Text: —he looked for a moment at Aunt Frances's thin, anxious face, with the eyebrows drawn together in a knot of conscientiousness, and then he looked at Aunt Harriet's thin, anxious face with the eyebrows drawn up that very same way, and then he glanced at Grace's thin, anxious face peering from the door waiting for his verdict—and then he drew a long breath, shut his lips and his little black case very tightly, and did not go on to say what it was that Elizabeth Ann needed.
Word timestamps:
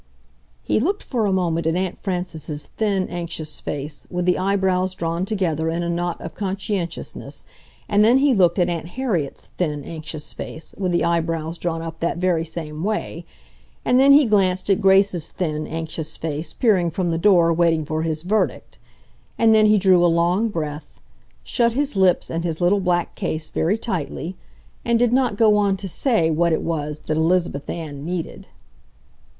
—he 0.63 0.79
looked 0.79 1.03
for 1.03 1.27
a 1.27 1.31
moment 1.31 1.67
at 1.67 1.75
Aunt 1.75 1.95
Frances's 1.95 2.71
thin, 2.75 3.07
anxious 3.07 3.61
face, 3.61 4.07
with 4.09 4.25
the 4.25 4.35
eyebrows 4.35 4.95
drawn 4.95 5.25
together 5.25 5.69
in 5.69 5.83
a 5.83 5.89
knot 5.91 6.19
of 6.19 6.33
conscientiousness, 6.33 7.45
and 7.87 8.03
then 8.03 8.17
he 8.17 8.33
looked 8.33 8.57
at 8.57 8.67
Aunt 8.67 8.87
Harriet's 8.87 9.45
thin, 9.45 9.83
anxious 9.83 10.33
face 10.33 10.73
with 10.75 10.91
the 10.91 11.05
eyebrows 11.05 11.59
drawn 11.59 11.83
up 11.83 11.99
that 11.99 12.17
very 12.17 12.43
same 12.43 12.83
way, 12.83 13.27
and 13.85 13.99
then 13.99 14.11
he 14.11 14.25
glanced 14.25 14.71
at 14.71 14.81
Grace's 14.81 15.29
thin, 15.29 15.67
anxious 15.67 16.17
face 16.17 16.51
peering 16.51 16.89
from 16.89 17.11
the 17.11 17.19
door 17.19 17.53
waiting 17.53 17.85
for 17.85 18.01
his 18.01 18.23
verdict—and 18.23 19.53
then 19.53 19.67
he 19.67 19.77
drew 19.77 20.03
a 20.03 20.07
long 20.07 20.49
breath, 20.49 20.87
shut 21.43 21.73
his 21.73 21.95
lips 21.95 22.31
and 22.31 22.43
his 22.43 22.59
little 22.59 22.79
black 22.79 23.13
case 23.13 23.49
very 23.49 23.77
tightly, 23.77 24.35
and 24.83 24.97
did 24.97 25.13
not 25.13 25.37
go 25.37 25.57
on 25.57 25.77
to 25.77 25.87
say 25.87 26.31
what 26.31 26.53
it 26.53 26.63
was 26.63 27.01
that 27.01 27.17
Elizabeth 27.17 27.69
Ann 27.69 28.03
needed. 28.03 28.47